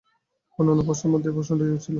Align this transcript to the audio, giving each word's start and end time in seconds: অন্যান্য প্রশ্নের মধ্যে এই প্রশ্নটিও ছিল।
অন্যান্য 0.59 0.81
প্রশ্নের 0.87 1.11
মধ্যে 1.13 1.29
এই 1.29 1.35
প্রশ্নটিও 1.35 1.77
ছিল। 1.77 1.89